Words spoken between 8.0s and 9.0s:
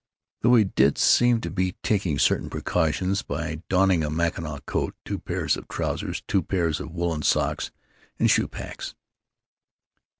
and shoe packs.)